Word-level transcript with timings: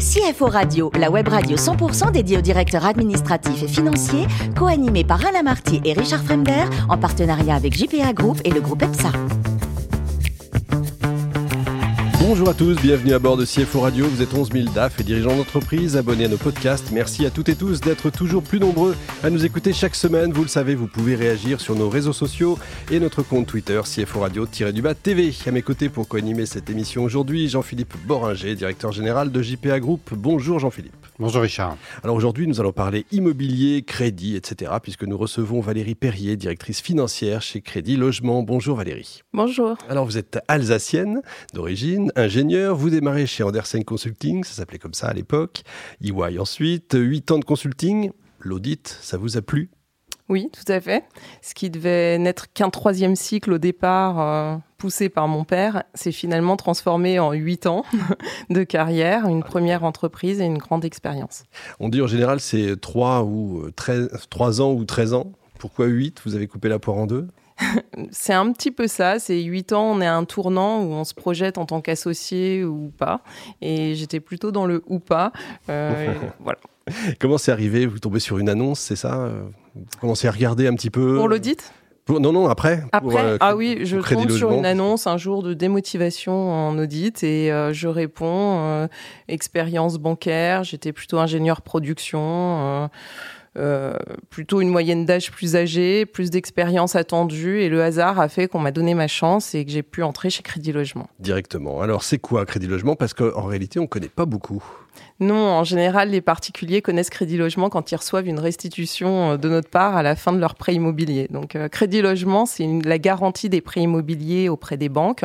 CFO 0.00 0.46
Radio, 0.46 0.90
la 0.98 1.10
web 1.10 1.28
radio 1.28 1.58
100% 1.58 2.10
dédiée 2.10 2.38
aux 2.38 2.40
directeurs 2.40 2.86
administratifs 2.86 3.62
et 3.62 3.68
financiers, 3.68 4.26
co-animée 4.56 5.04
par 5.04 5.24
Alain 5.26 5.42
Marty 5.42 5.82
et 5.84 5.92
Richard 5.92 6.22
Fremder, 6.22 6.64
en 6.88 6.96
partenariat 6.96 7.54
avec 7.54 7.74
JPA 7.74 8.14
Group 8.14 8.40
et 8.44 8.50
le 8.50 8.62
groupe 8.62 8.82
EPSA. 8.82 9.12
Bonjour 12.30 12.48
à 12.48 12.54
tous, 12.54 12.80
bienvenue 12.80 13.12
à 13.12 13.18
bord 13.18 13.36
de 13.36 13.44
CFO 13.44 13.80
Radio. 13.80 14.06
Vous 14.06 14.22
êtes 14.22 14.32
11 14.32 14.52
000 14.52 14.68
DAF 14.72 15.00
et 15.00 15.02
dirigeants 15.02 15.34
d'entreprise, 15.34 15.96
abonnés 15.96 16.26
à 16.26 16.28
nos 16.28 16.36
podcasts. 16.36 16.92
Merci 16.92 17.26
à 17.26 17.30
toutes 17.30 17.48
et 17.48 17.56
tous 17.56 17.80
d'être 17.80 18.08
toujours 18.08 18.44
plus 18.44 18.60
nombreux 18.60 18.94
à 19.24 19.30
nous 19.30 19.44
écouter 19.44 19.72
chaque 19.72 19.96
semaine. 19.96 20.32
Vous 20.32 20.42
le 20.42 20.48
savez, 20.48 20.76
vous 20.76 20.86
pouvez 20.86 21.16
réagir 21.16 21.60
sur 21.60 21.74
nos 21.74 21.88
réseaux 21.88 22.12
sociaux 22.12 22.56
et 22.88 23.00
notre 23.00 23.24
compte 23.24 23.48
Twitter 23.48 23.80
CFO 23.82 24.20
Radio-du-bas 24.20 24.94
TV. 24.94 25.34
À 25.44 25.50
mes 25.50 25.62
côtés 25.62 25.88
pour 25.88 26.06
co-animer 26.06 26.46
cette 26.46 26.70
émission 26.70 27.02
aujourd'hui, 27.02 27.48
Jean-Philippe 27.48 27.94
Boringer, 28.06 28.54
directeur 28.54 28.92
général 28.92 29.32
de 29.32 29.42
JPA 29.42 29.80
Group. 29.80 30.12
Bonjour 30.12 30.60
Jean-Philippe. 30.60 31.09
Bonjour 31.20 31.42
Richard. 31.42 31.76
Alors 32.02 32.16
aujourd'hui, 32.16 32.46
nous 32.46 32.60
allons 32.60 32.72
parler 32.72 33.04
immobilier, 33.12 33.82
crédit, 33.82 34.36
etc. 34.36 34.72
puisque 34.82 35.04
nous 35.04 35.18
recevons 35.18 35.60
Valérie 35.60 35.94
Perrier, 35.94 36.34
directrice 36.34 36.80
financière 36.80 37.42
chez 37.42 37.60
Crédit 37.60 37.96
Logement. 37.96 38.42
Bonjour 38.42 38.78
Valérie. 38.78 39.20
Bonjour. 39.34 39.76
Alors 39.90 40.06
vous 40.06 40.16
êtes 40.16 40.38
alsacienne 40.48 41.20
d'origine, 41.52 42.10
ingénieur. 42.16 42.74
Vous 42.74 42.88
démarrez 42.88 43.26
chez 43.26 43.42
Andersen 43.42 43.84
Consulting, 43.84 44.44
ça 44.44 44.54
s'appelait 44.54 44.78
comme 44.78 44.94
ça 44.94 45.08
à 45.08 45.12
l'époque. 45.12 45.60
EY 46.02 46.38
ensuite, 46.38 46.96
8 46.98 47.32
ans 47.32 47.38
de 47.38 47.44
consulting. 47.44 48.12
L'audit, 48.38 48.88
ça 49.02 49.18
vous 49.18 49.36
a 49.36 49.42
plu? 49.42 49.68
Oui, 50.30 50.48
tout 50.50 50.72
à 50.72 50.80
fait. 50.80 51.04
Ce 51.42 51.52
qui 51.52 51.68
devait 51.68 52.16
n'être 52.16 52.50
qu'un 52.50 52.70
troisième 52.70 53.14
cycle 53.14 53.52
au 53.52 53.58
départ, 53.58 54.20
euh, 54.20 54.56
poussé 54.80 55.10
par 55.10 55.28
mon 55.28 55.44
père, 55.44 55.84
s'est 55.94 56.10
finalement 56.10 56.56
transformé 56.56 57.18
en 57.18 57.32
huit 57.32 57.66
ans 57.66 57.84
de 58.50 58.64
carrière, 58.64 59.26
une 59.26 59.42
première 59.42 59.84
entreprise 59.84 60.40
et 60.40 60.44
une 60.44 60.58
grande 60.58 60.86
expérience. 60.86 61.44
On 61.80 61.90
dit 61.90 62.00
en 62.00 62.06
général 62.06 62.40
c'est 62.40 62.80
trois 62.80 63.22
ou 63.22 63.70
13, 63.76 64.10
3 64.30 64.62
ans 64.62 64.72
ou 64.72 64.84
13 64.84 65.12
ans. 65.12 65.32
Pourquoi 65.58 65.86
8 65.86 66.22
Vous 66.24 66.34
avez 66.34 66.46
coupé 66.46 66.70
la 66.70 66.78
poire 66.78 66.96
en 66.96 67.06
deux? 67.06 67.28
C'est 68.10 68.32
un 68.32 68.50
petit 68.52 68.70
peu 68.70 68.86
ça. 68.86 69.18
C'est 69.18 69.42
huit 69.42 69.74
ans, 69.74 69.84
on 69.84 70.00
est 70.00 70.06
à 70.06 70.16
un 70.16 70.24
tournant 70.24 70.82
où 70.82 70.92
on 70.92 71.04
se 71.04 71.12
projette 71.12 71.58
en 71.58 71.66
tant 71.66 71.82
qu'associé 71.82 72.64
ou 72.64 72.90
pas. 72.96 73.20
Et 73.60 73.94
j'étais 73.94 74.20
plutôt 74.20 74.50
dans 74.50 74.64
le 74.64 74.82
ou 74.86 74.98
pas. 74.98 75.30
Euh, 75.68 76.14
voilà. 76.40 76.58
Comment 77.20 77.36
c'est 77.36 77.52
arrivé? 77.52 77.84
Vous 77.84 77.98
tombez 77.98 78.20
sur 78.20 78.38
une 78.38 78.48
annonce, 78.48 78.80
c'est 78.80 78.96
ça? 78.96 79.30
Vous 79.74 79.84
commencez 80.00 80.26
à 80.26 80.30
regarder 80.30 80.66
un 80.66 80.74
petit 80.74 80.88
peu? 80.88 81.16
Pour 81.16 81.28
l'audit? 81.28 81.70
Non, 82.18 82.32
non, 82.32 82.48
après. 82.48 82.82
Après, 82.92 83.22
euh, 83.22 83.36
ah 83.40 83.54
oui, 83.54 83.80
je 83.84 83.98
tombe 83.98 84.30
sur 84.30 84.52
une 84.52 84.66
annonce 84.66 85.06
un 85.06 85.16
jour 85.16 85.42
de 85.42 85.54
démotivation 85.54 86.50
en 86.50 86.78
audit 86.78 87.22
et 87.22 87.52
euh, 87.52 87.72
je 87.72 87.88
réponds 87.88 88.88
expérience 89.28 89.98
bancaire. 89.98 90.64
J'étais 90.64 90.92
plutôt 90.92 91.18
ingénieur 91.18 91.62
production. 91.62 92.88
Euh, 93.58 93.96
plutôt 94.28 94.60
une 94.60 94.68
moyenne 94.68 95.04
d'âge 95.04 95.32
plus 95.32 95.56
âgée, 95.56 96.06
plus 96.06 96.30
d'expérience 96.30 96.94
attendue, 96.94 97.60
et 97.62 97.68
le 97.68 97.82
hasard 97.82 98.20
a 98.20 98.28
fait 98.28 98.46
qu'on 98.46 98.60
m'a 98.60 98.70
donné 98.70 98.94
ma 98.94 99.08
chance 99.08 99.56
et 99.56 99.64
que 99.64 99.72
j'ai 99.72 99.82
pu 99.82 100.04
entrer 100.04 100.30
chez 100.30 100.44
Crédit 100.44 100.70
Logement. 100.70 101.08
Directement. 101.18 101.80
Alors 101.80 102.04
c'est 102.04 102.18
quoi 102.18 102.46
Crédit 102.46 102.68
Logement? 102.68 102.94
Parce 102.94 103.12
qu'en 103.12 103.42
réalité, 103.42 103.80
on 103.80 103.84
ne 103.84 103.88
connaît 103.88 104.08
pas 104.08 104.24
beaucoup. 104.24 104.62
Non, 105.20 105.36
en 105.36 105.64
général, 105.64 106.10
les 106.10 106.20
particuliers 106.20 106.82
connaissent 106.82 107.10
Crédit 107.10 107.36
Logement 107.36 107.68
quand 107.68 107.92
ils 107.92 107.96
reçoivent 107.96 108.26
une 108.26 108.38
restitution 108.38 109.32
euh, 109.32 109.36
de 109.36 109.48
notre 109.48 109.68
part 109.68 109.96
à 109.96 110.02
la 110.02 110.16
fin 110.16 110.32
de 110.32 110.38
leur 110.38 110.54
prêt 110.54 110.74
immobilier. 110.74 111.28
Donc, 111.30 111.56
euh, 111.56 111.68
Crédit 111.68 112.02
Logement, 112.02 112.46
c'est 112.46 112.66
la 112.84 112.98
garantie 112.98 113.48
des 113.48 113.60
prêts 113.60 113.82
immobiliers 113.82 114.48
auprès 114.48 114.76
des 114.76 114.88
banques. 114.88 115.24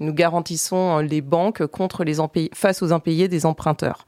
Nous 0.00 0.12
garantissons 0.12 0.98
les 0.98 1.20
banques 1.20 1.66
contre 1.66 2.04
les 2.04 2.12
face 2.54 2.82
aux 2.82 2.92
impayés 2.92 3.28
des 3.28 3.46
emprunteurs. 3.46 4.06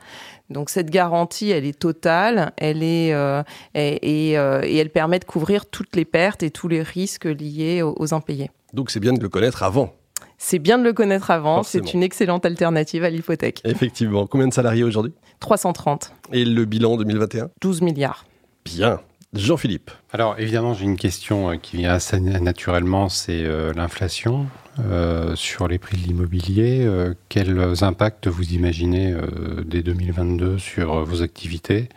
Donc 0.50 0.68
cette 0.70 0.90
garantie, 0.90 1.50
elle 1.50 1.64
est 1.64 1.78
totale, 1.78 2.52
elle 2.56 2.82
est 2.82 3.14
euh, 3.14 3.42
et, 3.74 4.38
euh, 4.38 4.60
et, 4.62 4.76
elle 4.76 4.90
permet 4.90 5.18
de 5.18 5.24
couvrir 5.24 5.66
toutes 5.66 5.96
les 5.96 6.04
pertes 6.04 6.42
et 6.42 6.50
tous 6.50 6.68
les 6.68 6.82
risques 6.82 7.24
liés 7.24 7.82
aux, 7.82 8.14
impayés. 8.14 8.50
Donc 8.74 8.90
c'est 8.90 9.00
bien 9.00 9.14
de 9.14 9.20
le 9.20 9.28
connaître 9.28 9.62
avant. 9.62 9.94
C'est 10.38 10.58
bien 10.58 10.78
de 10.78 10.84
le 10.84 10.92
connaître 10.92 11.30
avant, 11.30 11.62
c'est 11.62 11.94
une 11.94 12.02
excellente 12.02 12.44
alternative 12.46 13.04
à 13.04 13.10
l'hypothèque. 13.10 13.60
Effectivement. 13.64 14.26
Combien 14.26 14.48
de 14.48 14.54
salariés 14.54 14.84
aujourd'hui? 14.84 15.12
330. 15.40 16.12
Et 16.32 16.44
le 16.44 16.64
bilan 16.64 16.96
2021 16.96 17.50
12 17.60 17.82
milliards. 17.82 18.24
Bien. 18.64 19.00
Jean-Philippe. 19.32 19.90
Alors 20.12 20.36
évidemment, 20.38 20.74
j'ai 20.74 20.84
une 20.84 20.96
question 20.96 21.50
euh, 21.50 21.56
qui 21.56 21.76
vient 21.78 21.92
assez 21.92 22.20
naturellement, 22.20 23.08
c'est 23.08 23.42
l'inflation. 23.74 24.46
Euh, 24.80 25.36
sur 25.36 25.68
les 25.68 25.78
prix 25.78 25.96
de 25.96 26.02
l'immobilier. 26.02 26.80
Euh, 26.84 27.14
quels 27.28 27.84
impacts 27.84 28.26
vous 28.26 28.54
imaginez 28.54 29.12
euh, 29.12 29.62
dès 29.64 29.84
2022 29.84 30.58
sur 30.58 31.04
vos 31.04 31.22
activités, 31.22 31.88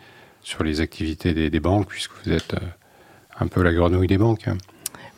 sur 0.42 0.62
les 0.62 0.80
activités 0.80 1.50
des 1.50 1.60
banques, 1.60 1.88
puisque 1.88 2.12
vous 2.24 2.32
êtes 2.32 2.54
un 3.40 3.48
peu 3.48 3.62
la 3.62 3.72
grenouille 3.72 4.06
des 4.06 4.18
banques 4.18 4.48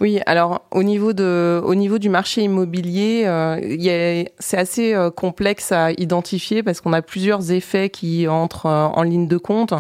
oui, 0.00 0.18
alors 0.24 0.62
au 0.70 0.82
niveau 0.82 1.12
de, 1.12 1.60
au 1.62 1.74
niveau 1.74 1.98
du 1.98 2.08
marché 2.08 2.40
immobilier, 2.40 3.24
euh, 3.26 4.24
c'est 4.38 4.56
assez 4.56 4.94
euh, 4.94 5.10
complexe 5.10 5.72
à 5.72 5.92
identifier 5.92 6.62
parce 6.62 6.80
qu'on 6.80 6.94
a 6.94 7.02
plusieurs 7.02 7.52
effets 7.52 7.90
qui 7.90 8.26
entrent 8.26 8.64
euh, 8.64 8.86
en 8.86 9.02
ligne 9.02 9.28
de 9.28 9.36
compte. 9.36 9.74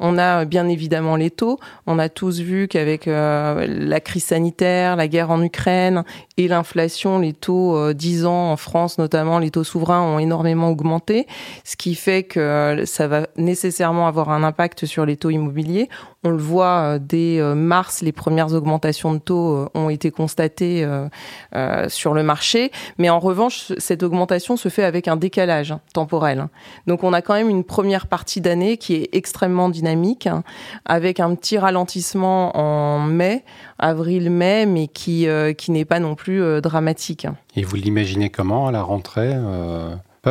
On 0.00 0.16
a 0.16 0.46
bien 0.46 0.66
évidemment 0.66 1.16
les 1.16 1.30
taux. 1.30 1.58
On 1.86 1.98
a 1.98 2.08
tous 2.08 2.40
vu 2.40 2.68
qu'avec 2.68 3.04
la 3.04 4.00
crise 4.00 4.24
sanitaire, 4.24 4.96
la 4.96 5.08
guerre 5.08 5.30
en 5.30 5.42
Ukraine 5.42 6.04
et 6.38 6.48
l'inflation, 6.48 7.18
les 7.18 7.34
taux 7.34 7.92
10 7.92 8.24
ans 8.24 8.52
en 8.52 8.56
France 8.56 8.96
notamment, 8.96 9.38
les 9.38 9.50
taux 9.50 9.64
souverains 9.64 10.00
ont 10.00 10.18
énormément 10.18 10.70
augmenté, 10.70 11.26
ce 11.64 11.76
qui 11.76 11.94
fait 11.94 12.22
que 12.22 12.82
ça 12.86 13.08
va 13.08 13.26
nécessairement 13.36 14.06
avoir 14.06 14.30
un 14.30 14.42
impact 14.42 14.86
sur 14.86 15.04
les 15.04 15.16
taux 15.16 15.30
immobiliers. 15.30 15.88
On 16.26 16.30
le 16.30 16.38
voit 16.38 16.98
dès 16.98 17.40
mars, 17.54 18.02
les 18.02 18.10
premières 18.10 18.52
augmentations 18.52 19.14
de 19.14 19.18
taux 19.18 19.68
ont 19.74 19.88
été 19.88 20.10
constatées 20.10 20.84
euh, 20.84 21.08
euh, 21.54 21.88
sur 21.88 22.14
le 22.14 22.22
marché. 22.22 22.72
Mais 22.98 23.10
en 23.10 23.20
revanche, 23.20 23.72
cette 23.78 24.02
augmentation 24.02 24.56
se 24.56 24.68
fait 24.68 24.82
avec 24.82 25.08
un 25.08 25.16
décalage 25.16 25.72
hein, 25.72 25.80
temporel. 25.92 26.48
Donc 26.86 27.04
on 27.04 27.12
a 27.12 27.22
quand 27.22 27.34
même 27.34 27.48
une 27.48 27.64
première 27.64 28.06
partie 28.06 28.40
d'année 28.40 28.76
qui 28.76 28.94
est 28.94 29.08
extrêmement 29.12 29.68
dynamique, 29.68 30.26
hein, 30.26 30.42
avec 30.84 31.20
un 31.20 31.34
petit 31.34 31.58
ralentissement 31.58 32.56
en 32.56 32.98
mai, 33.00 33.44
avril-mai, 33.78 34.66
mais 34.66 34.88
qui, 34.88 35.28
euh, 35.28 35.52
qui 35.52 35.70
n'est 35.70 35.84
pas 35.84 36.00
non 36.00 36.14
plus 36.14 36.60
dramatique. 36.60 37.26
Et 37.54 37.62
vous 37.62 37.76
l'imaginez 37.76 38.30
comment 38.30 38.66
à 38.66 38.72
la 38.72 38.82
rentrée 38.82 39.34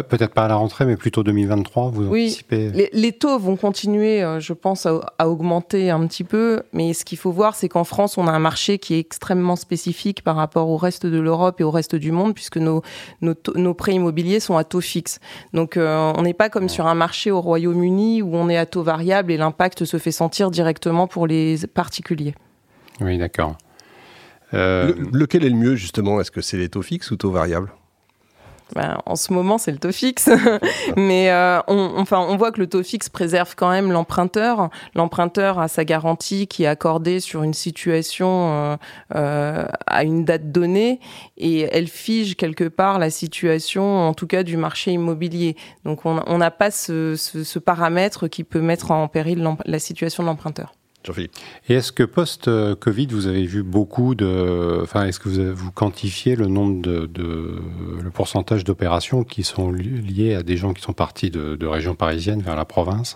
Peut-être 0.04 0.34
pas 0.34 0.46
à 0.46 0.48
la 0.50 0.56
rentrée, 0.56 0.86
mais 0.86 0.98
plutôt 0.98 1.24
2023, 1.24 1.90
vous 1.90 2.08
oui, 2.08 2.26
anticipez 2.26 2.90
les, 2.92 3.12
taux 3.14 3.40
vont 3.40 3.56
continuer, 3.56 4.22
euh, 4.22 4.40
je 4.40 4.52
pense, 4.52 4.86
à, 4.86 5.28
augmenter 5.28 5.90
un 5.90 6.06
petit 6.06 6.24
peu. 6.24 6.62
Mais 6.74 6.94
ce 6.94 7.06
qu'il 7.06 7.18
faut 7.18 7.32
voir, 7.32 7.56
c'est 7.56 7.70
qu'en 7.70 7.86
France, 7.86 8.18
on 8.18 8.28
a 8.28 8.32
un 8.32 8.40
marché 8.40 8.78
qui 8.78 8.96
est 8.96 9.00
extrêmement 9.00 9.56
spécifique 9.56 10.22
par 10.22 10.36
rapport 10.36 10.70
au 10.70 10.78
reste 10.78 11.06
de 11.06 11.20
l'Europe 11.20 11.62
et 11.62 11.64
au 11.64 11.72
reste 11.72 11.96
du 11.96 12.12
monde, 12.12 12.34
puisque 12.34 12.58
nos, 12.58 12.82
nos, 13.22 13.74
prêts 13.74 13.94
immobiliers 13.94 14.40
sont 14.40 14.58
à 14.58 14.64
taux 14.64 14.82
fixe. 14.82 15.20
Donc, 15.54 15.78
euh, 15.78 16.12
on 16.18 16.24
n'est 16.24 16.34
pas 16.34 16.50
comme 16.50 16.68
sur 16.68 16.88
un 16.88 16.96
marché 16.96 17.32
au 17.32 17.40
Royaume-Uni 17.40 18.22
où 18.22 18.36
on 18.36 18.50
est 18.50 18.58
à 18.58 18.66
taux 18.66 18.84
variable 18.84 19.32
et 19.32 19.38
l'impact 19.38 19.86
se 19.86 19.98
fait 19.98 20.12
sentir 20.12 20.52
directement 20.52 21.08
pour 21.08 21.28
les 21.28 21.56
particuliers. 21.74 22.36
Oui, 23.00 23.18
d'accord. 23.18 23.58
Euh, 24.54 24.94
lequel 25.12 25.44
est 25.46 25.50
le 25.50 25.56
mieux, 25.56 25.76
justement? 25.76 26.20
Est-ce 26.20 26.32
que 26.32 26.42
c'est 26.42 26.58
les 26.58 26.70
taux 26.70 26.82
fixes 26.82 27.12
ou 27.12 27.16
taux 27.16 27.32
variables? 27.32 27.72
Ben, 28.74 28.98
en 29.06 29.16
ce 29.16 29.32
moment, 29.32 29.58
c'est 29.58 29.72
le 29.72 29.78
taux 29.78 29.92
fixe. 29.92 30.30
Mais 30.98 31.30
euh, 31.30 31.60
on, 31.68 31.94
enfin, 31.98 32.20
on 32.20 32.36
voit 32.36 32.52
que 32.52 32.60
le 32.60 32.68
taux 32.68 32.84
fixe 32.84 33.10
préserve 33.10 33.56
quand 33.56 33.70
même 33.70 33.92
l'emprunteur. 33.92 34.70
L'emprunteur 34.96 35.60
a 35.60 35.68
sa 35.68 35.86
garantie 35.86 36.48
qui 36.48 36.64
est 36.64 36.68
accordée 36.68 37.20
sur 37.20 37.44
une 37.44 37.54
situation 37.54 38.52
euh, 38.52 38.78
euh, 39.16 39.66
à 39.86 40.04
une 40.04 40.26
date 40.26 40.52
donnée 40.52 41.00
et 41.38 41.62
elle 41.72 41.88
fige 41.88 42.36
quelque 42.36 42.68
part 42.68 42.98
la 42.98 43.10
situation, 43.10 44.08
en 44.08 44.14
tout 44.14 44.28
cas 44.28 44.44
du 44.44 44.58
marché 44.58 44.92
immobilier. 44.92 45.56
Donc 45.84 46.06
on 46.06 46.38
n'a 46.38 46.52
pas 46.52 46.72
ce, 46.72 47.16
ce, 47.16 47.44
ce, 47.44 47.60
paramètre 47.60 48.28
qui 48.28 48.44
peut 48.44 48.62
mettre 48.62 48.92
en 48.92 49.08
péril 49.08 49.48
la 49.66 49.80
situation 49.80 50.24
de 50.24 50.28
l'emprunteur. 50.28 50.74
Et 51.70 51.74
est-ce 51.74 51.92
que 51.92 52.04
post-Covid, 52.04 53.08
vous 53.08 53.28
avez 53.28 53.46
vu 53.46 53.64
beaucoup 53.64 54.16
de. 54.16 54.80
Enfin, 54.82 55.06
est-ce 55.06 55.20
que 55.20 55.30
vous, 55.30 55.56
vous 55.56 55.72
quantifiez 55.72 56.36
le 56.36 56.48
nombre 56.48 56.82
de. 56.82 57.10
le 57.18 58.10
pourcentage 58.12 58.64
d'opérations 58.64 59.24
qui 59.24 59.44
sont 59.44 59.72
liées 59.72 60.36
à 60.36 60.44
des 60.44 60.58
gens 60.58 60.74
qui 60.74 60.82
sont 60.82 60.94
partis 60.94 61.30
de, 61.30 61.66
régions 61.66 61.96
parisiennes 61.96 62.42
vers 62.42 62.56
la 62.56 62.66
province? 62.66 63.16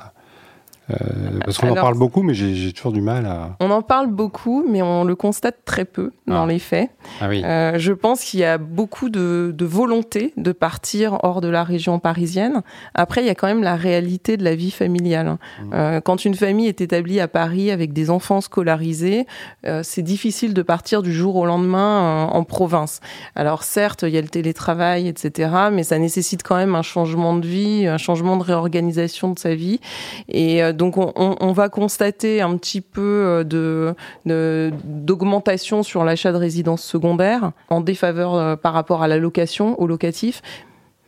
Parce 1.46 1.58
qu'on 1.58 1.70
en 1.70 1.76
parle 1.76 1.98
beaucoup, 1.98 2.24
mais 2.24 2.34
j'ai 2.34 2.74
toujours 2.74 2.92
du 2.92 3.02
mal 3.02 3.26
à. 3.26 3.56
On 3.60 3.72
en 3.72 3.82
parle 3.82 4.08
beaucoup, 4.08 4.66
mais 4.68 4.82
on 4.82 5.04
le 5.04 5.16
constate 5.16 5.58
très 5.66 5.86
peu 5.86 6.12
dans 6.28 6.44
ah. 6.44 6.48
les 6.48 6.60
faits. 6.60 6.90
Ah 7.22 7.30
oui. 7.30 7.44
euh, 7.44 7.78
je 7.78 7.94
pense 7.94 8.24
qu'il 8.24 8.40
y 8.40 8.46
a 8.46 8.58
beaucoup 8.58 9.10
de, 9.10 9.54
de, 9.56 9.66
volonté 9.66 10.34
de 10.38 10.52
partir 10.52 11.18
hors 11.24 11.42
de 11.42 11.48
la 11.48 11.64
région 11.64 12.00
parisienne. 12.00 12.62
Après, 12.94 13.22
il 13.22 13.28
y 13.28 13.30
a 13.30 13.36
quand 13.36 13.48
même 13.48 13.64
la 13.64 13.76
réalité 13.76 14.38
de 14.38 14.44
la 14.44 14.56
vie 14.56 14.72
familiale. 14.72 15.28
Mmh. 15.30 15.72
Euh, 15.74 16.02
quand 16.02 16.26
une 16.26 16.36
famille 16.36 16.68
est 16.68 16.82
établie 16.82 17.20
à 17.20 17.28
Paris 17.28 17.72
avec 17.72 17.94
des 17.94 18.10
enfants 18.10 18.42
scolarisés, 18.42 19.26
euh, 19.66 19.82
c'est 19.84 20.02
difficile 20.02 20.54
de 20.54 20.62
partir 20.62 21.02
du 21.02 21.14
jour 21.14 21.36
au 21.36 21.46
lendemain 21.46 22.28
euh, 22.28 22.32
en 22.32 22.44
province. 22.44 23.00
Alors 23.36 23.64
certes, 23.64 24.04
il 24.04 24.10
y 24.10 24.18
a 24.18 24.22
le 24.22 24.28
télétravail, 24.28 25.08
etc., 25.08 25.52
mais 25.72 25.84
ça 25.84 25.98
nécessite 25.98 26.44
quand 26.44 26.56
même 26.56 26.76
un 26.76 26.82
changement 26.82 27.36
de 27.36 27.46
vie, 27.46 27.88
un 27.88 27.98
changement 27.98 28.38
de 28.38 28.44
réorganisation 28.44 29.32
de 29.32 29.40
sa 29.40 29.56
vie. 29.56 29.80
Et 30.28 30.64
euh, 30.64 30.74
donc 30.80 30.98
on, 30.98 31.12
on, 31.16 31.52
va 31.52 31.68
constater 31.68 32.42
un 32.42 32.56
petit 32.56 32.80
peu 32.80 33.44
euh, 33.46 33.94
de 34.26 34.74
d'augmentation 34.86 35.84
sur 35.84 36.06
l'achat 36.06 36.32
de 36.32 36.38
résidences 36.38 36.84
secondaires 36.84 37.52
en 37.68 37.82
défaveur 37.82 38.34
euh, 38.34 38.56
par 38.56 38.74
rapport 38.74 39.04
à 39.04 39.10
la 39.10 39.18
location, 39.18 39.80
au 39.80 39.88
locatif, 39.88 40.42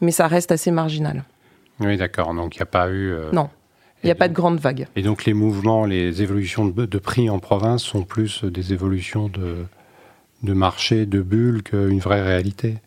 mais 0.01 0.11
ça 0.11 0.27
reste 0.27 0.51
assez 0.51 0.71
marginal. 0.71 1.23
Oui, 1.79 1.95
d'accord. 1.95 2.33
Donc 2.33 2.57
il 2.57 2.59
n'y 2.59 2.63
a 2.63 2.67
pas 2.67 2.91
eu. 2.91 3.15
Non. 3.31 3.49
Il 4.03 4.07
n'y 4.07 4.11
a 4.11 4.15
pas 4.15 4.27
de 4.27 4.33
grande 4.33 4.59
vague. 4.59 4.87
Et 4.95 5.03
donc 5.03 5.25
les 5.25 5.33
mouvements, 5.33 5.85
les 5.85 6.21
évolutions 6.21 6.65
de, 6.65 6.85
de, 6.85 6.97
prix 6.97 7.29
en 7.29 7.39
province 7.39 7.83
sont 7.83 8.03
plus 8.03 8.43
des 8.43 8.73
évolutions 8.73 9.29
de, 9.29 9.65
de 10.43 10.53
marché, 10.53 11.05
de 11.05 11.21
bulles 11.21 11.63
qu'une 11.63 11.99
vraie 11.99 12.21
réalité? 12.21 12.77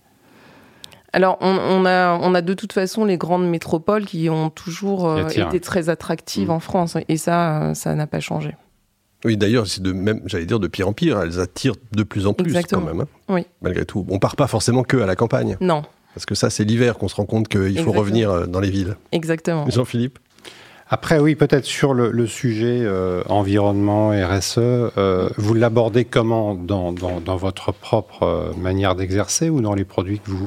Alors, 1.14 1.38
on, 1.40 1.86
a, 1.86 2.18
on 2.20 2.34
a 2.34 2.42
de 2.42 2.54
toute 2.54 2.72
façon 2.72 3.04
les 3.04 3.16
grandes 3.16 3.48
métropoles 3.48 4.04
qui 4.04 4.28
ont 4.28 4.50
toujours 4.50 5.08
euh, 5.08 5.28
été 5.28 5.60
très 5.60 5.88
attractives 5.88 6.48
mm. 6.48 6.52
en 6.52 6.58
France, 6.58 6.96
et 7.08 7.16
ça, 7.16 7.62
euh, 7.62 7.74
ça 7.74 7.94
n'a 7.94 8.08
pas 8.08 8.18
changé. 8.18 8.56
Oui, 9.24 9.36
d'ailleurs, 9.36 9.68
c'est 9.68 9.80
de 9.80 9.92
même, 9.92 10.22
j'allais 10.26 10.44
dire, 10.44 10.58
de 10.58 10.66
pire 10.66 10.88
en 10.88 10.92
pire. 10.92 11.22
Elles 11.22 11.38
attirent 11.38 11.76
de 11.92 12.02
plus 12.02 12.26
en 12.26 12.34
plus 12.34 12.52
quand 12.68 12.80
même. 12.80 13.02
Hein. 13.02 13.06
oui. 13.28 13.46
Malgré 13.62 13.86
tout, 13.86 14.04
on 14.10 14.18
part 14.18 14.34
pas 14.34 14.48
forcément 14.48 14.82
que 14.82 14.96
à 14.96 15.06
la 15.06 15.14
campagne. 15.14 15.56
Non. 15.60 15.84
Parce 16.14 16.26
que 16.26 16.34
ça, 16.34 16.50
c'est 16.50 16.64
l'hiver 16.64 16.98
qu'on 16.98 17.08
se 17.08 17.14
rend 17.14 17.26
compte 17.26 17.48
qu'il 17.48 17.78
faut 17.78 17.92
revenir 17.92 18.30
euh, 18.30 18.46
dans 18.46 18.60
les 18.60 18.70
villes. 18.70 18.96
Exactement. 19.12 19.70
Jean-Philippe? 19.70 20.18
Après, 20.94 21.18
oui, 21.18 21.34
peut-être 21.34 21.64
sur 21.64 21.92
le, 21.92 22.26
sujet 22.28 22.78
euh, 22.82 23.24
environnement, 23.28 24.10
RSE, 24.10 24.58
euh, 24.58 25.28
vous 25.36 25.52
l'abordez 25.52 26.04
comment 26.04 26.54
dans, 26.54 26.92
votre 27.36 27.72
propre 27.72 28.22
euh, 28.22 28.52
manière 28.56 28.94
d'exercer 28.94 29.50
ou 29.50 29.60
dans 29.60 29.74
les 29.74 29.82
produits 29.82 30.20
que 30.20 30.30
vous, 30.30 30.46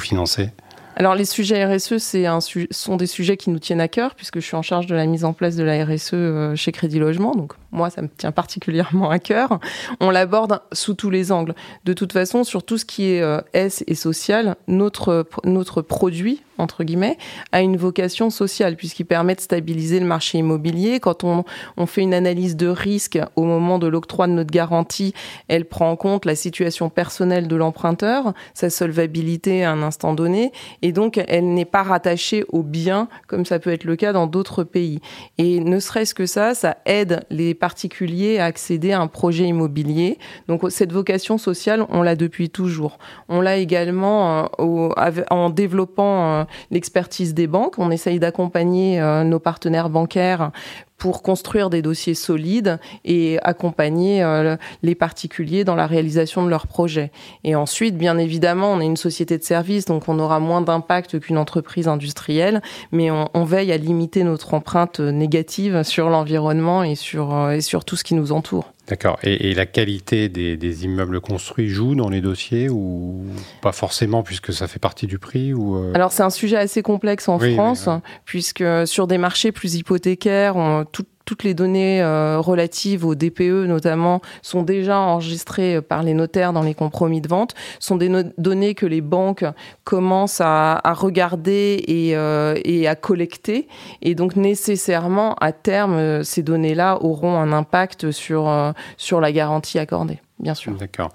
financez? 0.00 0.48
Alors 0.96 1.14
les 1.14 1.26
sujets 1.26 1.62
RSE, 1.66 1.98
c'est 1.98 2.24
un 2.24 2.38
sont 2.40 2.96
des 2.96 3.06
sujets 3.06 3.36
qui 3.36 3.50
nous 3.50 3.58
tiennent 3.58 3.82
à 3.82 3.88
cœur 3.88 4.14
puisque 4.14 4.36
je 4.36 4.46
suis 4.46 4.56
en 4.56 4.62
charge 4.62 4.86
de 4.86 4.94
la 4.94 5.04
mise 5.04 5.26
en 5.26 5.34
place 5.34 5.56
de 5.56 5.62
la 5.62 5.84
RSE 5.84 6.54
chez 6.54 6.72
Crédit 6.72 7.00
Logement. 7.00 7.34
Moi, 7.74 7.90
ça 7.90 8.02
me 8.02 8.08
tient 8.08 8.32
particulièrement 8.32 9.10
à 9.10 9.18
cœur. 9.18 9.58
On 10.00 10.10
l'aborde 10.10 10.60
sous 10.72 10.94
tous 10.94 11.10
les 11.10 11.32
angles. 11.32 11.54
De 11.84 11.92
toute 11.92 12.12
façon, 12.12 12.44
sur 12.44 12.62
tout 12.62 12.78
ce 12.78 12.84
qui 12.84 13.04
est 13.04 13.22
S 13.52 13.84
et 13.86 13.94
social, 13.94 14.56
notre 14.68 15.26
notre 15.44 15.82
produit 15.82 16.42
entre 16.58 16.84
guillemets, 16.84 17.18
a 17.52 17.62
une 17.62 17.76
vocation 17.76 18.30
sociale, 18.30 18.76
puisqu'il 18.76 19.06
permet 19.06 19.34
de 19.34 19.40
stabiliser 19.40 20.00
le 20.00 20.06
marché 20.06 20.38
immobilier. 20.38 21.00
Quand 21.00 21.24
on, 21.24 21.44
on 21.76 21.86
fait 21.86 22.02
une 22.02 22.14
analyse 22.14 22.56
de 22.56 22.68
risque 22.68 23.18
au 23.36 23.44
moment 23.44 23.78
de 23.78 23.86
l'octroi 23.86 24.26
de 24.26 24.32
notre 24.32 24.50
garantie, 24.50 25.14
elle 25.48 25.64
prend 25.64 25.90
en 25.90 25.96
compte 25.96 26.24
la 26.24 26.36
situation 26.36 26.90
personnelle 26.90 27.48
de 27.48 27.56
l'emprunteur, 27.56 28.34
sa 28.54 28.70
solvabilité 28.70 29.64
à 29.64 29.72
un 29.72 29.82
instant 29.82 30.14
donné, 30.14 30.52
et 30.82 30.92
donc 30.92 31.22
elle 31.28 31.54
n'est 31.54 31.64
pas 31.64 31.82
rattachée 31.82 32.44
au 32.48 32.62
bien, 32.62 33.08
comme 33.26 33.44
ça 33.44 33.58
peut 33.58 33.72
être 33.72 33.84
le 33.84 33.96
cas 33.96 34.12
dans 34.12 34.26
d'autres 34.26 34.64
pays. 34.64 35.00
Et 35.38 35.60
ne 35.60 35.80
serait-ce 35.80 36.14
que 36.14 36.26
ça, 36.26 36.54
ça 36.54 36.76
aide 36.86 37.24
les 37.30 37.54
particuliers 37.64 38.40
à 38.40 38.44
accéder 38.44 38.92
à 38.92 39.00
un 39.00 39.06
projet 39.06 39.44
immobilier. 39.44 40.18
Donc 40.48 40.66
cette 40.68 40.92
vocation 40.92 41.38
sociale, 41.38 41.86
on 41.88 42.02
l'a 42.02 42.14
depuis 42.14 42.50
toujours. 42.50 42.98
On 43.30 43.40
l'a 43.40 43.56
également 43.56 44.50
euh, 44.60 44.90
en 45.30 45.48
développant 45.48 46.40
euh, 46.40 46.44
l'expertise 46.70 47.32
des 47.32 47.46
banques. 47.46 47.78
On 47.78 47.90
essaye 47.90 48.18
d'accompagner 48.18 49.00
euh, 49.00 49.24
nos 49.24 49.38
partenaires 49.38 49.88
bancaires 49.88 50.50
pour 50.98 51.22
construire 51.22 51.70
des 51.70 51.82
dossiers 51.82 52.14
solides 52.14 52.78
et 53.04 53.38
accompagner 53.42 54.22
euh, 54.22 54.56
les 54.82 54.94
particuliers 54.94 55.64
dans 55.64 55.74
la 55.74 55.86
réalisation 55.86 56.44
de 56.44 56.48
leurs 56.48 56.66
projets. 56.66 57.10
Et 57.42 57.54
ensuite, 57.54 57.96
bien 57.96 58.18
évidemment, 58.18 58.72
on 58.72 58.80
est 58.80 58.86
une 58.86 58.96
société 58.96 59.38
de 59.38 59.42
service, 59.42 59.84
donc 59.84 60.08
on 60.08 60.18
aura 60.18 60.40
moins 60.40 60.60
d'impact 60.60 61.20
qu'une 61.20 61.38
entreprise 61.38 61.88
industrielle, 61.88 62.62
mais 62.92 63.10
on, 63.10 63.44
veille 63.44 63.72
à 63.72 63.76
limiter 63.76 64.24
notre 64.24 64.54
empreinte 64.54 65.00
négative 65.00 65.82
sur 65.82 66.08
l'environnement 66.08 66.82
et 66.82 66.94
sur, 66.94 67.34
euh, 67.34 67.50
et 67.52 67.60
sur 67.60 67.84
tout 67.84 67.96
ce 67.96 68.04
qui 68.04 68.14
nous 68.14 68.32
entoure. 68.32 68.73
D'accord. 68.86 69.18
Et, 69.22 69.50
et, 69.50 69.54
la 69.54 69.64
qualité 69.64 70.28
des, 70.28 70.58
des, 70.58 70.84
immeubles 70.84 71.20
construits 71.20 71.68
joue 71.68 71.94
dans 71.94 72.10
les 72.10 72.20
dossiers 72.20 72.68
ou 72.68 73.24
pas 73.62 73.72
forcément 73.72 74.22
puisque 74.22 74.52
ça 74.52 74.68
fait 74.68 74.78
partie 74.78 75.06
du 75.06 75.18
prix 75.18 75.54
ou 75.54 75.76
euh? 75.76 75.92
Alors 75.94 76.12
c'est 76.12 76.22
un 76.22 76.30
sujet 76.30 76.58
assez 76.58 76.82
complexe 76.82 77.28
en 77.28 77.38
France 77.38 77.88
puisque 78.26 78.64
sur 78.86 79.06
des 79.06 79.16
marchés 79.16 79.52
plus 79.52 79.76
hypothécaires, 79.76 80.56
on, 80.56 80.84
tout, 80.84 81.06
toutes 81.24 81.42
les 81.42 81.54
données 81.54 82.02
euh, 82.02 82.38
relatives 82.40 83.04
au 83.04 83.14
DPE 83.14 83.66
notamment 83.66 84.20
sont 84.42 84.62
déjà 84.62 84.98
enregistrées 84.98 85.80
par 85.80 86.02
les 86.02 86.14
notaires 86.14 86.52
dans 86.52 86.62
les 86.62 86.74
compromis 86.74 87.20
de 87.20 87.28
vente, 87.28 87.54
sont 87.78 87.96
des 87.96 88.10
données 88.38 88.74
que 88.74 88.86
les 88.86 89.00
banques 89.00 89.44
commencent 89.84 90.40
à, 90.40 90.80
regarder 90.94 91.82
et, 91.86 92.16
euh, 92.16 92.58
et, 92.64 92.86
à 92.86 92.94
collecter. 92.94 93.68
Et 94.02 94.14
donc 94.14 94.36
nécessairement, 94.36 95.34
à 95.34 95.52
terme, 95.52 95.94
euh, 95.94 96.22
ces 96.22 96.42
données-là 96.42 96.98
auront 97.02 97.38
un 97.38 97.52
impact 97.52 98.10
sur, 98.10 98.48
euh, 98.48 98.72
sur 98.96 99.20
la 99.20 99.32
garantie 99.32 99.78
accordée, 99.78 100.20
bien 100.38 100.54
sûr. 100.54 100.72
D'accord. 100.72 101.10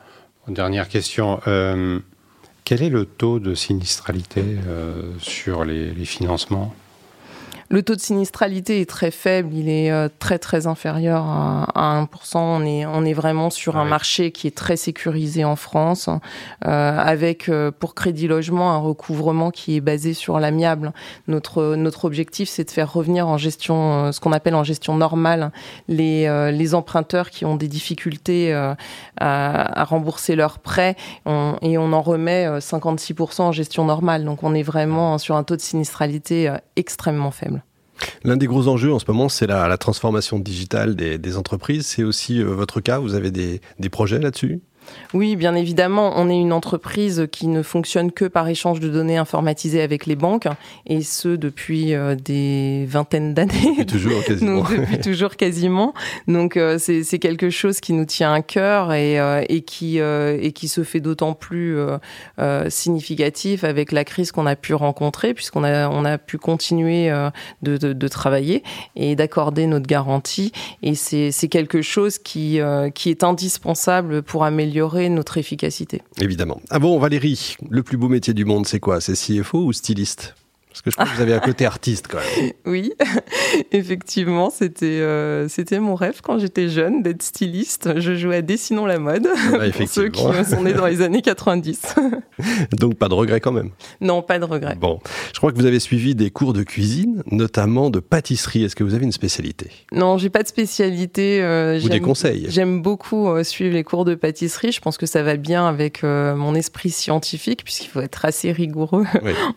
Dernière 0.47 0.89
question. 0.89 1.39
quel 1.45 2.83
est 2.83 2.89
le 2.89 3.05
taux 3.05 3.39
de 3.39 3.53
sinistralité 3.53 4.43
sur 5.19 5.63
les 5.63 6.05
financements? 6.05 6.73
Le 7.71 7.83
taux 7.83 7.95
de 7.95 8.01
sinistralité 8.01 8.81
est 8.81 8.89
très 8.89 9.11
faible, 9.11 9.53
il 9.53 9.69
est 9.69 9.91
euh, 9.91 10.09
très 10.17 10.39
très 10.39 10.65
inférieur 10.65 11.23
à, 11.23 12.03
1%. 12.03 12.37
On 12.37 12.65
est, 12.65 12.85
on 12.87 13.05
est 13.05 13.13
vraiment 13.13 13.51
sur 13.51 13.77
un 13.77 13.85
marché 13.85 14.31
qui 14.31 14.47
est 14.47 14.57
très 14.57 14.75
sécurisé 14.75 15.45
en 15.45 15.55
France, 15.55 16.09
euh, 16.65 16.97
avec 16.97 17.47
euh, 17.47 17.69
pour 17.71 17.93
Crédit 17.93 18.27
Logement 18.27 18.71
un 18.71 18.79
recouvrement 18.79 19.51
qui 19.51 19.75
est 19.75 19.81
basé 19.81 20.15
sur 20.15 20.39
l'amiable. 20.39 20.93
Notre, 21.27 21.75
notre 21.75 22.05
objectif, 22.05 22.49
c'est 22.49 22.63
de 22.63 22.71
faire 22.71 22.91
revenir 22.91 23.27
en 23.27 23.37
gestion, 23.37 24.11
ce 24.11 24.19
qu'on 24.19 24.31
appelle 24.31 24.55
en 24.55 24.63
gestion 24.63 24.95
normale, 24.95 25.51
les, 25.87 26.51
les 26.51 26.73
emprunteurs 26.73 27.29
qui 27.29 27.45
ont 27.45 27.55
des 27.55 27.67
difficultés 27.67 28.51
à, 28.51 28.77
à, 29.17 29.83
rembourser 29.83 30.35
leurs 30.35 30.57
prêts, 30.59 30.95
et 31.61 31.77
on 31.77 31.93
en 31.93 32.01
remet 32.01 32.47
56% 32.47 33.41
en 33.41 33.51
gestion 33.51 33.85
normale. 33.85 34.25
Donc 34.25 34.43
on 34.43 34.55
est 34.55 34.63
vraiment 34.63 35.17
sur 35.17 35.35
un 35.35 35.43
taux 35.43 35.55
de 35.55 35.61
sinistralité 35.61 36.51
extrêmement 36.75 37.31
faible. 37.31 37.58
L'un 38.23 38.37
des 38.37 38.47
gros 38.47 38.67
enjeux 38.67 38.93
en 38.93 38.99
ce 38.99 39.05
moment, 39.07 39.29
c'est 39.29 39.47
la, 39.47 39.77
transformation 39.77 40.39
digitale 40.39 40.95
des, 40.95 41.37
entreprises. 41.37 41.85
C'est 41.85 42.03
aussi 42.03 42.41
euh, 42.41 42.45
votre 42.45 42.81
cas. 42.81 42.99
Vous 42.99 43.15
avez 43.15 43.31
des 43.31 43.89
projets 43.89 44.19
là-dessus? 44.19 44.61
Oui, 45.13 45.35
bien 45.35 45.55
évidemment, 45.55 46.13
on 46.15 46.29
est 46.29 46.39
une 46.39 46.53
entreprise 46.53 47.27
qui 47.31 47.47
ne 47.47 47.63
fonctionne 47.63 48.11
que 48.11 48.25
par 48.25 48.47
échange 48.47 48.79
de 48.79 48.89
données 48.89 49.17
informatisées 49.17 49.81
avec 49.81 50.05
les 50.05 50.15
banques, 50.15 50.47
et 50.85 51.01
ce 51.01 51.29
depuis 51.29 51.93
euh, 51.93 52.15
des 52.15 52.85
vingtaines 52.87 53.33
d'années. 53.33 53.75
Depuis 53.79 53.85
toujours 53.85 54.23
quasiment. 54.27 54.55
Donc, 54.55 54.71
depuis 54.71 54.99
toujours 54.99 55.35
quasiment. 55.35 55.93
Donc 56.27 56.57
euh, 56.57 56.77
c'est 56.79 57.19
quelque 57.19 57.49
chose 57.49 57.79
qui 57.79 57.93
nous 57.93 58.05
tient 58.05 58.33
à 58.33 58.41
cœur 58.41 58.93
et, 58.93 59.19
euh, 59.19 59.43
et 59.49 59.61
qui 59.61 59.99
et 59.99 60.51
qui 60.53 60.67
se 60.67 60.83
fait 60.83 60.99
d'autant 60.99 61.33
plus 61.33 61.77
significatif 62.67 63.63
avec 63.63 63.91
la 63.91 64.03
crise 64.03 64.31
qu'on 64.31 64.45
a 64.45 64.55
pu 64.55 64.73
rencontrer, 64.73 65.33
puisqu'on 65.33 65.63
a 65.63 65.89
on 65.89 66.05
a 66.05 66.17
pu 66.17 66.37
continuer 66.37 67.09
de, 67.61 67.77
de, 67.77 67.93
de 67.93 68.07
travailler 68.07 68.63
et 68.95 69.15
d'accorder 69.15 69.67
notre 69.67 69.87
garantie. 69.87 70.51
Et 70.83 70.95
c'est 70.95 71.47
quelque 71.49 71.81
chose 71.81 72.17
qui 72.17 72.59
qui 72.93 73.09
est 73.09 73.23
indispensable 73.23 74.21
pour 74.21 74.43
améliorer 74.43 74.78
notre 75.09 75.37
efficacité. 75.37 76.01
Évidemment. 76.21 76.61
Ah 76.69 76.79
bon, 76.79 76.97
Valérie, 76.99 77.55
le 77.69 77.83
plus 77.83 77.97
beau 77.97 78.09
métier 78.09 78.33
du 78.33 78.45
monde, 78.45 78.65
c'est 78.65 78.79
quoi? 78.79 79.01
C'est 79.01 79.13
CFO 79.13 79.65
ou 79.65 79.73
styliste? 79.73 80.35
Parce 80.69 80.83
que 80.83 80.91
je 80.91 80.95
crois 80.95 81.07
que 81.07 81.15
vous 81.15 81.21
avez 81.21 81.33
un 81.33 81.39
côté 81.39 81.65
artiste 81.65 82.07
quand 82.07 82.19
même. 82.19 82.51
Oui, 82.65 82.93
effectivement, 83.71 84.51
c'était 84.51 84.85
euh, 84.85 85.47
c'était 85.47 85.79
mon 85.79 85.95
rêve 85.95 86.21
quand 86.21 86.37
j'étais 86.37 86.69
jeune 86.69 87.01
d'être 87.01 87.23
styliste. 87.23 87.99
Je 87.99 88.15
jouais 88.15 88.37
à 88.37 88.41
Dessinons 88.43 88.85
la 88.85 88.99
mode 88.99 89.27
ah, 89.27 89.57
pour 89.75 89.89
ceux 89.89 90.09
qui 90.09 90.21
sont 90.21 90.63
nés 90.63 90.73
dans 90.73 90.85
les 90.85 91.01
années 91.01 91.23
90. 91.23 91.95
Donc 92.73 92.95
pas 92.95 93.07
de 93.07 93.15
regret 93.15 93.39
quand 93.39 93.51
même. 93.51 93.71
Non, 94.01 94.21
pas 94.21 94.37
de 94.37 94.45
regret. 94.45 94.75
Bon, 94.75 94.99
je 95.33 95.39
crois 95.39 95.51
que 95.51 95.57
vous 95.57 95.65
avez 95.65 95.79
suivi 95.79 96.13
des 96.13 96.29
cours 96.29 96.53
de 96.53 96.61
cuisine, 96.61 97.23
notamment 97.31 97.89
de 97.89 97.99
pâtisserie. 97.99 98.63
Est-ce 98.63 98.75
que 98.75 98.83
vous 98.83 98.93
avez 98.93 99.05
une 99.05 99.11
spécialité? 99.11 99.71
Non, 99.91 100.19
j'ai 100.19 100.29
pas 100.29 100.43
de 100.43 100.47
spécialité. 100.47 101.41
Euh, 101.41 101.81
Ou 101.81 101.89
des 101.89 102.01
conseils? 102.01 102.45
J'aime 102.49 102.83
beaucoup 102.83 103.29
euh, 103.29 103.43
suivre 103.43 103.73
les 103.73 103.83
cours 103.83 104.05
de 104.05 104.13
pâtisserie. 104.13 104.71
Je 104.71 104.81
pense 104.81 104.99
que 104.99 105.07
ça 105.07 105.23
va 105.23 105.37
bien 105.37 105.67
avec 105.67 106.03
mon 106.03 106.53
esprit 106.53 106.91
scientifique 106.91 107.63
puisqu'il 107.63 107.87
faut 107.87 108.01
être 108.01 108.25
assez 108.25 108.51
rigoureux 108.51 109.05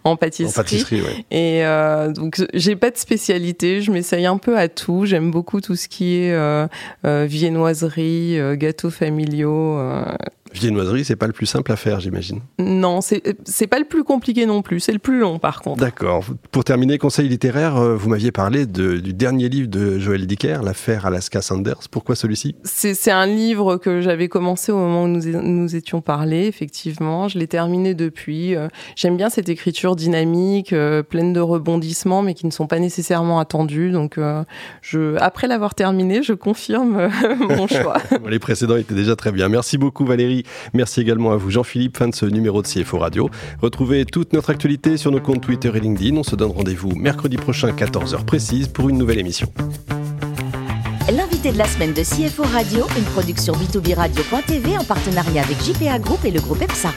en 0.04 0.16
pâtisserie. 0.16 0.50
En 0.50 0.62
pâtisserie 0.62 1.01
Et 1.30 1.64
euh, 1.64 2.12
donc, 2.12 2.44
j'ai 2.54 2.76
pas 2.76 2.90
de 2.90 2.96
spécialité. 2.96 3.82
Je 3.82 3.90
m'essaye 3.90 4.26
un 4.26 4.38
peu 4.38 4.56
à 4.56 4.68
tout. 4.68 5.06
J'aime 5.06 5.30
beaucoup 5.30 5.60
tout 5.60 5.76
ce 5.76 5.88
qui 5.88 6.16
est 6.16 6.32
euh, 6.32 6.66
euh 7.04 7.26
viennoiserie, 7.28 8.38
euh, 8.38 8.56
gâteaux 8.56 8.90
familiaux. 8.90 9.78
Viennoiserie, 10.52 11.04
c'est 11.04 11.16
pas 11.16 11.26
le 11.26 11.32
plus 11.32 11.46
simple 11.46 11.72
à 11.72 11.76
faire, 11.76 12.00
j'imagine. 12.00 12.40
Non, 12.58 13.00
c'est 13.00 13.66
pas 13.66 13.78
le 13.78 13.84
plus 13.84 14.04
compliqué 14.04 14.46
non 14.46 14.62
plus. 14.62 14.80
C'est 14.80 14.92
le 14.92 14.98
plus 14.98 15.18
long, 15.18 15.38
par 15.38 15.62
contre. 15.62 15.80
D'accord. 15.80 16.24
Pour 16.50 16.64
terminer, 16.64 16.98
conseil 16.98 17.28
littéraire, 17.28 17.76
euh, 17.76 17.96
vous 17.96 18.08
m'aviez 18.08 18.32
parlé 18.32 18.66
de, 18.66 18.98
du 18.98 19.14
dernier 19.14 19.48
livre 19.48 19.68
de 19.68 19.98
Joël 19.98 20.26
Dicker, 20.26 20.60
L'affaire 20.62 21.06
Alaska 21.06 21.42
Sanders. 21.42 21.88
Pourquoi 21.90 22.14
celui-ci? 22.14 22.54
C'est 22.64 23.10
un 23.10 23.26
livre 23.26 23.76
que 23.76 24.00
j'avais 24.00 24.28
commencé 24.28 24.72
au 24.72 24.76
moment 24.76 25.04
où 25.04 25.08
nous, 25.08 25.42
nous 25.42 25.76
étions 25.76 26.00
parlé, 26.00 26.46
effectivement. 26.46 27.28
Je 27.28 27.38
l'ai 27.38 27.46
terminé 27.46 27.94
depuis. 27.94 28.54
Euh, 28.54 28.68
j'aime 28.96 29.16
bien 29.16 29.30
cette 29.30 29.48
écriture 29.48 29.96
dynamique, 29.96 30.72
euh, 30.72 31.02
pleine 31.02 31.32
de 31.32 31.40
rebondissements, 31.40 32.22
mais 32.22 32.34
qui 32.34 32.46
ne 32.46 32.52
sont 32.52 32.66
pas 32.66 32.78
nécessairement 32.78 33.38
attendus. 33.38 33.90
Donc, 33.90 34.18
je, 34.82 35.16
après 35.16 35.46
l'avoir 35.46 35.74
terminé, 35.74 36.22
je 36.22 36.32
confirme 36.34 37.08
mon 37.48 37.66
choix. 37.66 37.96
Les 38.28 38.38
précédents 38.38 38.76
étaient 38.76 38.94
déjà 38.94 39.16
très 39.16 39.32
bien. 39.32 39.48
Merci 39.48 39.78
beaucoup, 39.78 40.04
Valérie. 40.04 40.41
Merci 40.74 41.00
également 41.00 41.32
à 41.32 41.36
vous, 41.36 41.50
Jean-Philippe. 41.50 41.96
Fin 41.96 42.08
de 42.08 42.14
ce 42.14 42.26
numéro 42.26 42.62
de 42.62 42.66
CFO 42.66 42.98
Radio. 42.98 43.30
Retrouvez 43.60 44.04
toute 44.04 44.32
notre 44.32 44.50
actualité 44.50 44.96
sur 44.96 45.10
nos 45.10 45.20
comptes 45.20 45.42
Twitter 45.42 45.70
et 45.74 45.80
LinkedIn. 45.80 46.16
On 46.16 46.22
se 46.22 46.36
donne 46.36 46.52
rendez-vous 46.52 46.94
mercredi 46.94 47.36
prochain, 47.36 47.70
14h 47.70 48.24
précise, 48.24 48.68
pour 48.68 48.88
une 48.88 48.98
nouvelle 48.98 49.18
émission. 49.18 49.52
L'invité 51.10 51.52
de 51.52 51.58
la 51.58 51.66
semaine 51.66 51.92
de 51.92 52.02
CFO 52.02 52.44
Radio, 52.44 52.86
une 52.96 53.04
production 53.04 53.54
b2b 53.54 53.94
radio.tv 53.94 54.78
en 54.78 54.84
partenariat 54.84 55.42
avec 55.42 55.58
JPA 55.62 55.98
Group 55.98 56.24
et 56.24 56.30
le 56.30 56.40
groupe 56.40 56.62
EPSA. 56.62 56.90